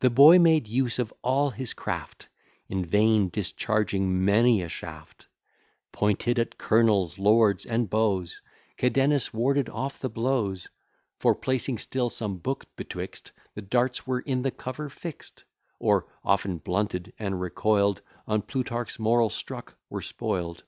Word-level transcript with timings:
The 0.00 0.10
boy 0.10 0.40
made 0.40 0.66
use 0.66 0.98
of 0.98 1.14
all 1.22 1.50
his 1.50 1.72
craft, 1.72 2.26
In 2.68 2.84
vain 2.84 3.28
discharging 3.28 4.24
many 4.24 4.60
a 4.60 4.68
shaft, 4.68 5.28
Pointed 5.92 6.40
at 6.40 6.58
colonels, 6.58 7.16
lords, 7.16 7.64
and 7.64 7.88
beaux: 7.88 8.26
Cadenus 8.76 9.32
warded 9.32 9.68
off 9.68 10.00
the 10.00 10.08
blows; 10.08 10.68
For, 11.20 11.32
placing 11.32 11.78
still 11.78 12.10
some 12.10 12.38
book 12.38 12.64
betwixt, 12.74 13.30
The 13.54 13.62
darts 13.62 14.04
were 14.04 14.18
in 14.18 14.42
the 14.42 14.50
cover 14.50 14.88
fix'd, 14.88 15.44
Or, 15.78 16.06
often 16.24 16.58
blunted 16.58 17.12
and 17.16 17.40
recoil'd, 17.40 18.00
On 18.26 18.42
Plutarch's 18.42 18.98
Moral 18.98 19.30
struck, 19.30 19.76
were 19.88 20.02
spoil'd. 20.02 20.64